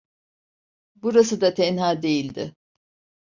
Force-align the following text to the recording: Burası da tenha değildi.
Burası 0.95 1.41
da 1.41 1.53
tenha 1.53 2.01
değildi. 2.01 2.55